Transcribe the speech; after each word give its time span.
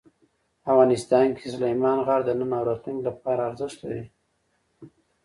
افغانستان 0.71 1.27
کې 1.37 1.45
سلیمان 1.55 1.97
غر 2.05 2.21
د 2.25 2.29
نن 2.39 2.51
او 2.57 2.63
راتلونکي 2.69 3.03
لپاره 3.07 3.41
ارزښت 3.49 3.77
لري. 3.83 4.03